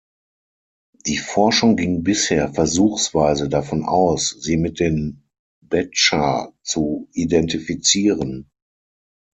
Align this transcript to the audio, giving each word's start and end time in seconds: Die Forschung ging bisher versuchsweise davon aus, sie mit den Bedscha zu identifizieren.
Die 1.05 1.19
Forschung 1.19 1.75
ging 1.75 2.01
bisher 2.01 2.51
versuchsweise 2.51 3.49
davon 3.49 3.83
aus, 3.85 4.29
sie 4.39 4.57
mit 4.57 4.79
den 4.79 5.29
Bedscha 5.61 6.51
zu 6.63 7.07
identifizieren. 7.13 8.49